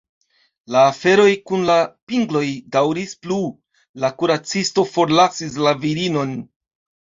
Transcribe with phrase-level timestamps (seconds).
[0.75, 1.75] La aferoj kun la
[2.13, 2.41] pingloj
[2.77, 3.39] daŭris plu,
[4.07, 6.39] la kuracisto forlasis la virinon.